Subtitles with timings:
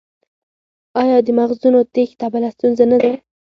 [1.01, 3.11] آیا د مغزونو تیښته بله ستونزه نه ده؟